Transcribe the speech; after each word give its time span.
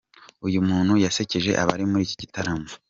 Uyu 0.47 0.59
muntu 0.69 0.93
yasekeje 1.05 1.51
abari 1.61 1.83
muri 1.91 2.03
iki 2.07 2.15
gitaramo. 2.21 2.69